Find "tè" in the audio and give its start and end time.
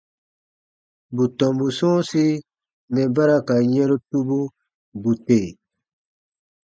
5.25-5.39